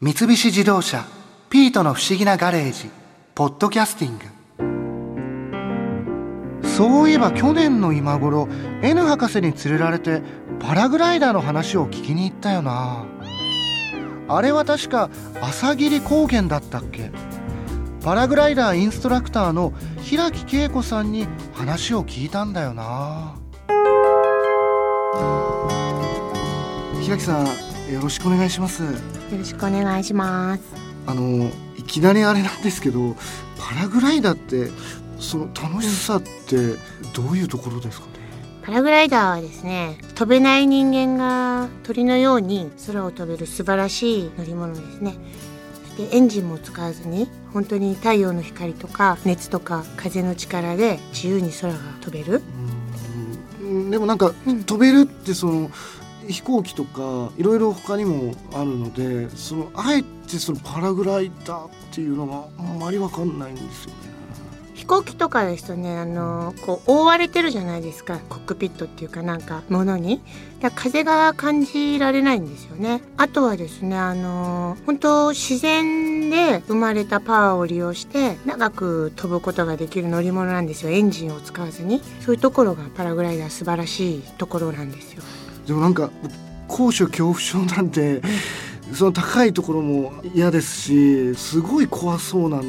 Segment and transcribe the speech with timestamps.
[0.00, 1.04] 三菱自動車
[1.50, 2.88] 「ピートの不思議なガレージ」
[3.34, 4.26] 「ポッドキャスティング」
[6.68, 8.46] そういえば去年の今頃
[8.80, 10.22] N 博士に連れられて
[10.60, 13.06] パラグライダーの話を聞きに行ったよな。
[14.28, 17.10] あれは確か朝霧高原だったっけ。
[18.04, 19.72] パラグライダーインストラクターの
[20.02, 23.34] 平木恵子さんに話を聞いたんだよな。
[27.02, 28.82] 平木さんよろしくお願いします。
[28.82, 28.90] よ
[29.32, 30.62] ろしくお願いします。
[31.06, 33.16] あのいきなりあれなんですけど
[33.58, 34.70] パラグライダーって
[35.18, 36.74] その楽しさって
[37.14, 38.12] どういうところですかね？
[38.62, 45.14] パラグライダーはですね飛べない人間が鳥のように空を飛べる素晴らしい乗り物ですね。
[45.96, 52.42] そしてエンジンも使わずに本当に太陽の光とか熱とか風の力で自由に空が飛べる。
[53.62, 53.90] うん。
[53.90, 55.70] でもなんか、うん、飛べるってその
[56.28, 64.18] 飛行機とかいろいろ他にもあるのでそのあえてそのパラグライダーっていうのがあんまり分かんないんですよね。
[64.74, 68.18] 飛行機とかですとねあのこう覆われてるじゃないですか。
[68.28, 70.20] コックピットっていうかなんかものに。
[70.60, 73.02] だ風が感じられないんですよね。
[73.16, 80.90] あとはですねあの本当自然で生まれたパワーを利用して長く飛ぶことができる乗り物なんですよ。
[80.90, 82.00] エンジンを使わずに。
[82.20, 85.22] そういうところがパラグライダー素晴らしいところなんですよ。
[85.68, 86.10] でもなんか
[86.66, 88.20] 高所恐怖症なんて
[88.92, 92.68] その高いところも嫌ですしすごい怖そうなので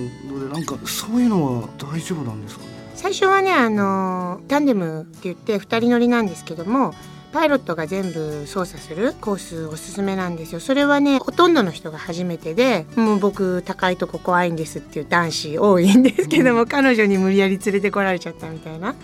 [0.54, 2.66] なんかそういうのは大丈夫なんですか？
[2.96, 6.94] 最初はねあのタンデムって言って2人乗りなんですけども
[7.32, 10.60] パイロットが全部操作するコースおすすめなんですよ。
[10.60, 18.96] それはねほとんどの人が初めてでもう僕高いとこ怖いんですっていう男子多いんですけども、彼女に無理やり連れてこられちゃったみたいな、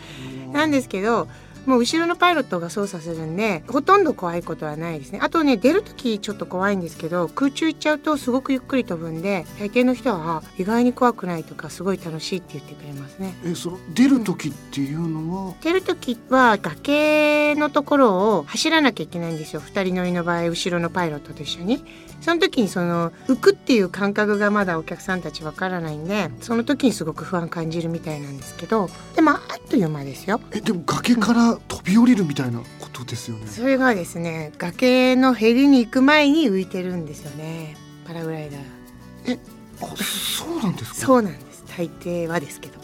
[0.52, 1.28] なんですけど
[1.66, 5.20] もう後ろのパイロットが操作するんでほとんど怖いことはないですね。
[5.22, 13.36] あとね出る時ちょっと怖いんですけど空中行っちゃうとすごくゆっくり飛ぶんで大抵の人は意外に怖くないとかすごい楽しいって言ってくれますね。
[13.44, 19.62] えその出る時っていうのは、うん、出る時は崖のところを走らなきゃいけないんですよ。
[19.62, 21.84] 二人乗りの場合後ろのパイロットと一緒に。
[22.22, 29.40] その時にその浮くっていう感覚がまだお客さんたちわからないんでその時にすごく不安感じるみたいなんですけどでもあっ
[29.70, 30.42] という間ですよ。
[30.52, 37.76] えでも崖から飛び降りるみたいなことですよね、それがですね崖のへりに行く前に浮いてるんですよね。
[38.06, 38.62] パラグライダー。
[39.34, 39.40] え
[39.82, 41.08] あそうなんですか？
[41.08, 41.64] そうなんです。
[41.78, 42.80] 大抵はですけど。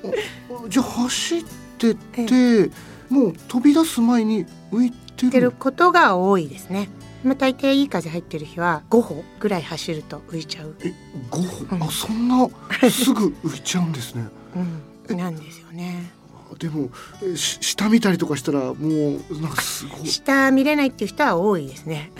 [0.68, 1.44] じゃあ走っ
[1.78, 2.70] てて
[3.08, 6.88] もう飛び出す前に浮いてることが多いですね。
[7.22, 10.74] まあ、大抵いい風入ってる日は5歩ぐらい走ると浮いちゃう。
[10.80, 10.94] え
[11.30, 12.48] 5歩、うん、あそんな
[12.90, 14.24] すぐ浮いちゃうんですね、
[15.10, 16.10] うん、なんですよね
[16.58, 16.90] でも
[17.36, 20.06] 下見たりとかしたらもうなんかすごい。
[20.06, 22.12] 下見れないっていう人は多いですね。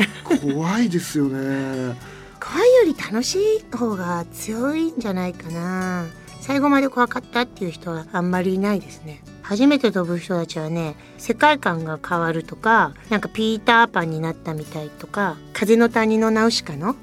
[0.42, 1.96] 怖いですよね。
[2.40, 6.06] 怖いより楽しい方が強いんじゃないかな。
[6.40, 9.22] 最後まで怖かったっていう人はあんまりいないですね。
[9.42, 16.94] 初めて飛ぶ人たちはね世界観が変わるとかなんかピーターパンになったみたいとか風の谷のナウシカの、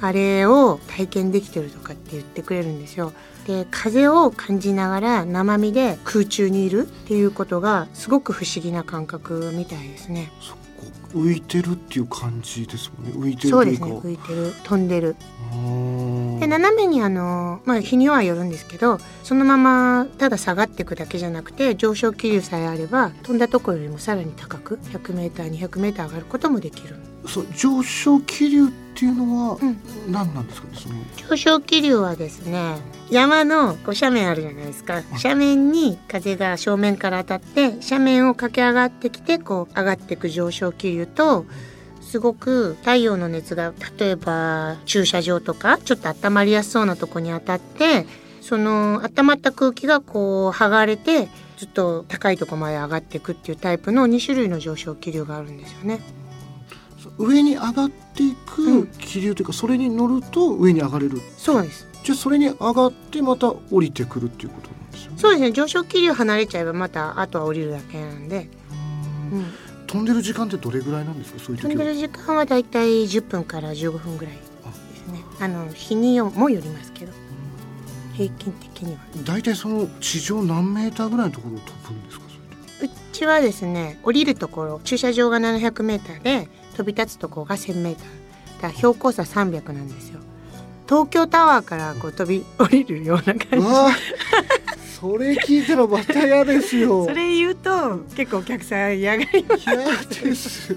[0.00, 3.12] あれを体験できてるとかって言ってくれるんですよ。
[3.50, 10.30] で風を感じながら生身で空中にいるっていうことがすごく不思議な感覚みたいですね。
[11.12, 13.12] 浮いてるっていう感じですもんね。
[13.26, 15.16] 浮いてるそうですね浮いてる飛んでる。
[16.38, 26.96] で斜めにあの、まあ、日にはよるんですけどそのままただ下がっていくだけじゃなくて上昇気流さえあれば飛んだところよりもさらに高く 100m200m 上がることもできる
[27.26, 29.58] そう上昇気流っていうのは
[30.08, 30.94] 何なんですかね、その。
[31.30, 32.76] 上昇気流はですね
[33.10, 35.02] 山のこう斜面あるじゃないですか。
[35.22, 41.46] 斜面に風が正面から当たって斜面を駆け上がってきてこう上がっていく上昇気流と
[42.00, 48.06] すごく太陽の熱が例えば駐車場とかちょっと温まりやすそうなとこに当たって
[48.40, 56.00] その温まった空気がこう剥がれてずっと高いとこまで上がっていくっていうタイプの2種類の上昇気流があるんですよね。
[57.18, 61.20] 上に上がっていく気流というか、うん、それに乗ると上に上がれる。
[61.36, 61.86] そうです。
[62.02, 65.18] じゃあそれに上がってまた降りてくるっていうことなんですよね。
[65.18, 65.52] そうですね。
[65.52, 68.48] 上昇気流離れちゃえばまたあとは降りるだけなんで。
[69.32, 69.46] うん。
[69.86, 71.40] 飛んでる時間ってどれぐらいなんですか？
[71.40, 75.24] そういう飛んでる時間はだいたい10分から15分ぐらいですね。
[75.40, 75.48] あ。
[75.48, 77.12] の日にもよりますけど。
[78.14, 79.00] 平均的には。
[79.24, 82.24] 大体その地上何メーターぐらいのところを飛ぶんですか？
[82.82, 86.48] うちはですね降りるところ駐車場が700メーターで
[86.80, 88.04] 飛び立つところが1000メーター。
[88.04, 90.20] だから標高差300なんですよ。
[90.88, 93.66] 東京タワーからこう飛び降りるような感じ。
[94.98, 97.04] それ聞いたらまた嫌ですよ。
[97.08, 99.64] それ言うと結構お客さん嫌がります。
[99.66, 99.76] 嫌
[100.30, 100.76] です。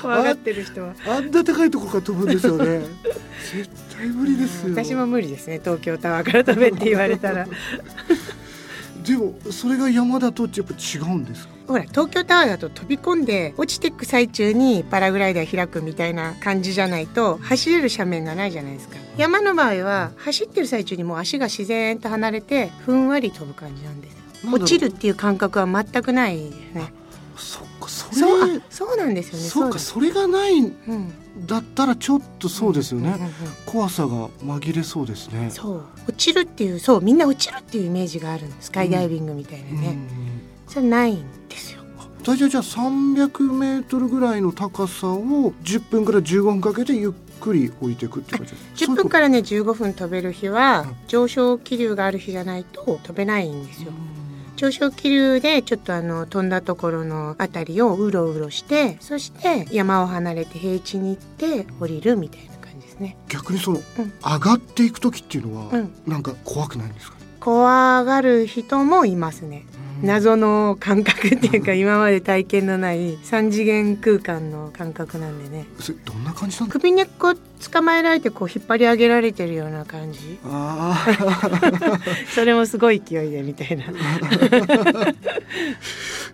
[0.00, 0.94] 怖がってる人は。
[1.06, 2.80] あんな高いところから飛ぶんですよね。
[3.52, 4.74] 絶対無理ですよ。
[4.74, 5.60] 私も無理ですね。
[5.62, 7.46] 東京タワーから飛べって言われたら
[9.04, 11.52] でもそれが山だとやっぱ違うんですか？
[11.66, 18.96] ほら東京タワーだと飛び込んで落ちていく最中にパラグライダー開くみたいな感じじゃないと走れる斜面がないじゃないですか。
[19.16, 24.16] 山の場合は走ってる最中にもう足が自然と離れてふんわり飛ぶ感じなんです
[24.50, 26.92] 落ちるっていう感覚は全くないですね。
[27.36, 27.71] そっか
[28.12, 29.44] そうあそうなんですよね。
[29.44, 31.12] そうかそれがないんだうん。
[31.46, 33.30] だったらちょっとそうですよね、んんうん
[33.64, 35.50] 怖さが紛れそうですね。
[35.50, 35.82] そう。
[36.08, 40.08] 落ちるっていうそうみんな落ちるっていうイメージがあるんですスカイダイビングみたいなね、うん
[40.68, 41.82] それないんですよ。
[42.24, 50.96] 大体じゃあ300メートルぐらいの高さを10分から15分かけてゆっくり置いていくって感じです10分からね15分飛べる日はうん。
[51.08, 53.90] 上昇気流がある日じゃないと飛べないんですよ
[54.62, 63.16] 上昇気流でちょっとあの飛んだところのあたりをうろうろしてそして山を離れて平地に行って降りるみたいな感じですね。
[63.28, 64.12] 逆にその、うん。
[64.24, 65.92] 上がっていく時っていうのは、うん。
[66.06, 67.22] なんか怖くないんですかね？
[67.40, 69.64] 怖がる人もいますね
[70.02, 75.66] 謎の感覚っていうか今まで体験のない3次元空間の感覚なんでね。
[75.78, 80.38] それどんな感じなんだ首根っこ捕まえられてこう引っ張り上げられてるような感じ。
[80.44, 81.98] ああ
[82.34, 83.84] それもすごい勢いでみたいな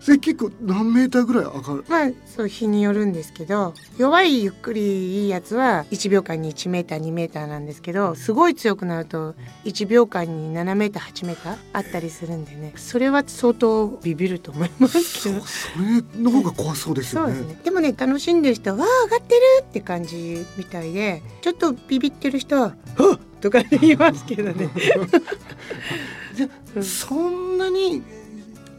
[0.01, 1.85] それ結構何メーターぐらい上がる？
[1.89, 9.35] まあそう日によるんですけど弱いゆっくりいいやつは1秒間に1メーター2メーターなんですけどすごい強くなると
[9.65, 24.69] 1秒間に7メーター8メーターあったりするんでねそれは相当ビビると思いますけどそうそれの方が怖そうですよねそうですねでもね楽しんでる人は「わあ上がってる!」って感じみたいでちょっとビビってる人は「はっ!」とか言いますけどね。
[26.35, 28.03] じゃあうんそんなに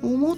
[0.01, 0.37] 思っ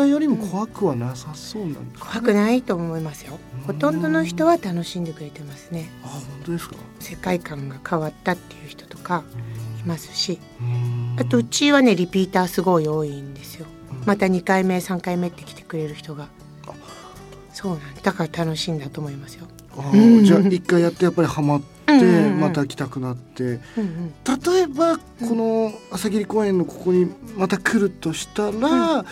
[0.00, 3.38] たよりも怖くはなさそうなんです怖くないと思いますよ。
[3.66, 5.70] ほとんどの人は楽しんでくれてます。
[5.70, 6.76] ねあ本当ですか？
[6.98, 9.22] 世界観が変わったっていう人とか
[9.84, 10.38] いますし。
[10.60, 11.16] うん。
[11.18, 13.66] あとうちはねリピーターすごい多いんですよ。
[13.92, 14.06] うん。
[14.06, 16.28] また2回目3回目って来てくれる人が。
[16.66, 16.72] あ。
[17.52, 18.12] そうなんだ。
[18.12, 19.46] から楽しいんだと思いますよ。
[19.76, 22.40] あーじゃあ一回やってやっぱりハマってうんうんうん。
[22.40, 23.42] また来たくなって。
[23.44, 24.14] うんうん。
[24.24, 25.02] 例えばこ
[25.34, 29.04] の朝霧公園のここにまた来るとしたら、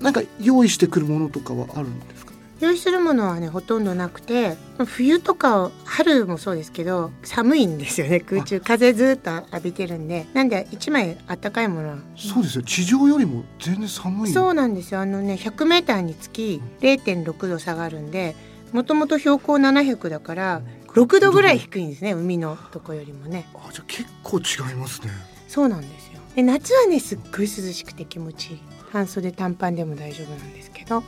[0.00, 2.32] なんか用意してくるものとかはあるんですか？
[2.60, 8.18] 用意するものはねほとんどなくて冬とか春もそうですけど寒いんですよね。
[8.18, 10.26] 空中風ずっと浴びてるんで。
[10.34, 11.98] なんで1枚あったかいものは。
[12.16, 12.62] そうですよ。
[12.62, 14.32] 地上よりも全然寒い。
[14.32, 15.00] そうなんですよ。
[15.00, 18.34] あのね 100m につき0.6度下がるんで
[18.72, 23.48] もともと標高700だから6度ぐらい低いんですね海のとこよりもね。
[23.54, 25.10] あじゃあ結構違いますね。
[25.46, 26.18] そうなんですよ。
[26.34, 28.60] で夏はねすっごい涼しくて気持ちいい
[28.92, 30.98] 半袖短パンでも大丈夫なんですけど。
[30.98, 31.02] うん。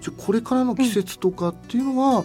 [0.00, 2.24] じゃあこれからの季節とかっていうのは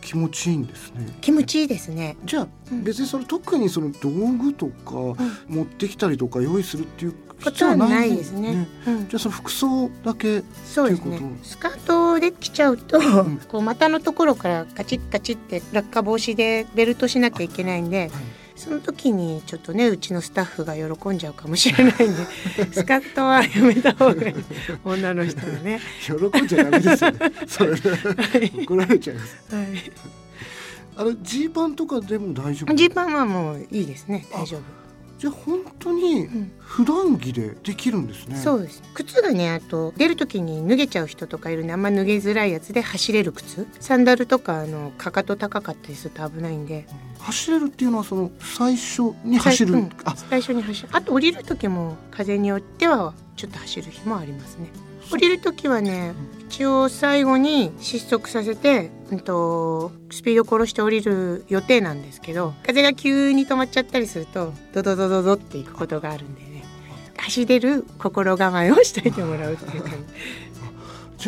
[0.00, 2.16] 気持ちいいんですね、気持ちいいですね。
[2.24, 2.84] じゃあうん。
[2.84, 4.94] 別にその特にその道具とか
[5.48, 8.68] 持ってきたりとか用意するっていうこと必要はないいですね。
[8.86, 9.08] うん。
[9.08, 11.24] じゃあその服装だけそうですねと。
[11.24, 13.38] いうことスカートで着ちゃうと、ん。
[13.48, 18.10] こう股のところからカチッカチッって落下防止でベルトしなきゃいけないんではい
[18.60, 22.04] その時にちょっとねうちのスタッフが喜んじゃうかもしれないんで
[22.72, 24.34] スカートはやめた方がいい。
[24.84, 25.80] 女の人はね。
[26.04, 27.18] 喜んじゃダメですよね。
[27.48, 29.36] それで怒られちゃいます。
[29.50, 29.66] はい。
[30.96, 32.74] あのジーパンとかでも大丈夫？
[32.74, 34.26] ジーパンはもういいですね。
[34.30, 34.60] 大丈夫、
[35.20, 36.52] じゃあ本当にうん。
[36.58, 38.36] 普段着でできるんですね。
[38.36, 38.82] そうです。
[38.94, 43.66] 靴がねあと出る時に脱げちゃう人とかいるんであんま脱げづらいやつで走れる靴。
[43.80, 46.86] サンダルとかあのかかと高かったりすると危ないんで。
[47.18, 49.90] 走れるっていうのはその最初に走る、最うん。
[50.04, 50.88] あ最初に走る。
[50.92, 54.70] あと降りる時も風によってはちょっと走る日もありますね
[55.10, 56.14] 降りる時はね
[56.48, 66.50] 一応最後に失速させて、うん、とスピード殺して降りる予定なんですけど風が急に止まっちゃったりするとドドドドドっていくことがあるんでね。
[67.16, 69.98] 走れる心構えをしといてもらうっていう感じ。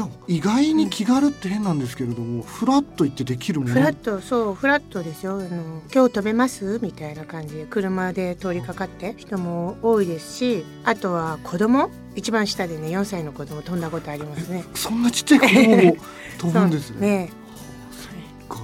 [0.00, 3.75] ゃあ意外に気軽って変なんですけれども、フラッと行ってできるもの？
[3.75, 5.34] じフラットそうフラットですよ。
[5.34, 6.78] あの今日飛べます？
[6.82, 11.90] みたいな感じで車で通りかかって人も多いですしあとは子供？
[12.14, 14.64] 一番下でね4歳の子供飛んだことありますね。
[14.75, 15.96] そんなちっちゃい子供も
[16.38, 17.00] 飛ぶんですね？
[17.08, 17.30] ね
[18.49, 18.58] か。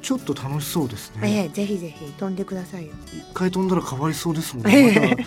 [0.00, 1.44] ちょっと楽しそうですえね。
[1.44, 2.92] えぜひぜひ飛んでくださいよ。
[3.12, 5.16] 一回飛んだら変わりそうですもんええね。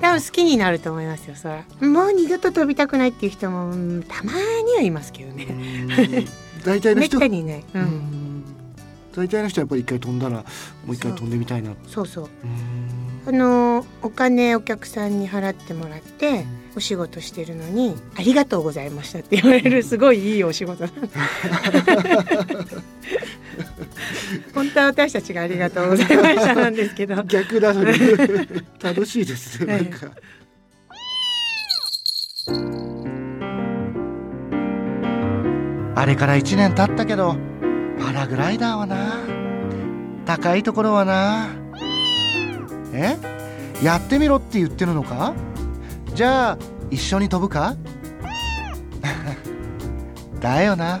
[0.00, 6.26] 多分好きになると思いますよそらもう二度と飛びたくないっていう人もうんたまにはいますけどうね
[6.64, 7.82] 大体のめっ人たにいない、ううん。
[7.82, 8.44] ん
[9.14, 10.44] 大体の人はやっぱり一回飛んだらも
[10.88, 11.74] う一回飛んでみたいな。
[11.88, 12.28] そうそう。
[13.26, 20.84] あのお金お客さんに払ってもらってお仕事してるのに「ありがとうございました」って言われるすごいいいお仕事
[24.54, 27.22] 本当は私たちが「ありがとうございました」なんですけど。
[27.24, 27.94] 逆だそれ。
[28.82, 29.64] 楽しいです。
[29.64, 30.06] ねなんか、
[35.94, 37.36] あれから1年経ったけど
[37.98, 39.18] パラグライダーはな。
[40.24, 41.48] 高いところはな。
[42.94, 43.16] え？
[43.82, 45.34] やってみろって言ってるのか？
[46.14, 46.58] じゃあ
[46.90, 47.76] 一緒に飛ぶか？
[50.40, 51.00] だよな